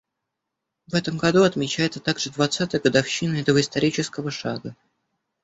В 0.87 0.95
этом 0.95 1.19
году 1.19 1.43
отмечается 1.43 1.99
также 1.99 2.31
двадцатая 2.31 2.81
годовщина 2.81 3.35
этого 3.35 3.61
исторического 3.61 4.31
шага. 4.31 4.75